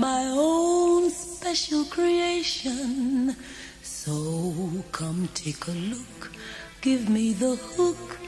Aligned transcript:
my 0.00 0.26
own 0.26 1.10
special 1.10 1.84
creation. 1.84 3.34
So 3.82 4.84
come 4.92 5.28
take 5.34 5.66
a 5.68 5.72
look, 5.72 6.32
give 6.80 7.08
me 7.08 7.32
the 7.32 7.56
hook 7.56 8.18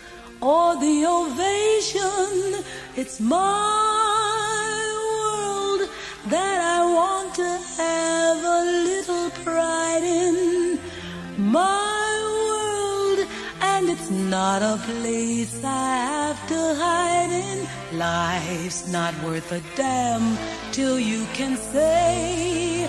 or 0.40 0.76
the 0.76 1.04
ovation. 1.06 2.64
It's 2.96 3.20
my 3.20 4.78
world 5.12 5.90
that 6.28 6.58
I 6.76 6.80
want 6.98 7.34
to 7.34 7.50
have 7.76 8.38
a 8.58 8.62
little 8.88 9.30
pride 9.44 10.02
in. 10.02 10.78
My 11.38 12.10
world, 12.48 13.28
and 13.60 13.90
it's 13.90 14.10
not 14.10 14.62
a 14.62 14.78
place 14.84 15.62
I 15.64 15.96
have 16.12 16.48
to 16.48 16.74
hide 16.82 17.30
in. 17.30 17.98
Life's 17.98 18.88
not 18.88 19.14
worth 19.22 19.52
a 19.52 19.60
damn 19.76 20.36
till 20.78 21.00
you 21.00 21.26
can 21.34 21.56
say. 21.56 22.88